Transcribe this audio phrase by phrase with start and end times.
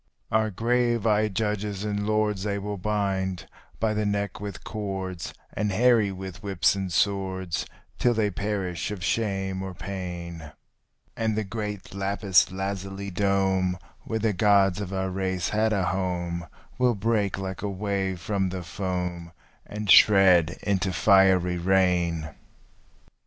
[0.31, 3.45] Our grave eyed judges and lords they will bind
[3.79, 7.67] by the neck with cords, And harry with whips and swords
[7.99, 10.53] till they perish of shame or pain,
[11.15, 16.47] And the great lapis lazuli dome where the gods of our race had a home
[16.79, 19.31] Will break like a wave from the foam,
[19.67, 22.31] and shred into fiery rain.